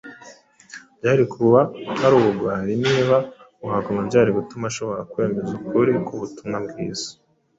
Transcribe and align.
Byari 0.97 1.23
kuba 1.33 1.59
ari 2.05 2.13
ubugwari 2.19 2.73
niba 2.85 3.17
kuhaguma 3.59 3.99
byari 4.09 4.29
gutuma 4.37 4.65
ashobora 4.71 5.01
kwemeza 5.11 5.51
ukuri 5.59 5.91
k’ubutumwa 6.05 6.57
bwiza 6.65 7.09